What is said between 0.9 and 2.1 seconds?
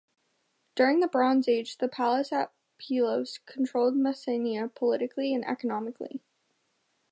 the Bronze Age the